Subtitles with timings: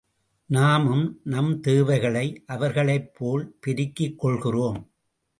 [0.45, 1.19] நாமும்
[1.23, 2.43] நம் தேவைகளை
[2.45, 4.79] அவர்களைப்போல் பெருக்கிக் கொள்கிறோம்.